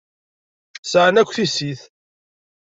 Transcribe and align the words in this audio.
Sεan 0.91 1.15
akk 1.21 1.31
tissit. 1.35 1.81